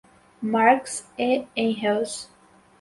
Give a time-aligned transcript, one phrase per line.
[0.41, 2.27] Marx e Engels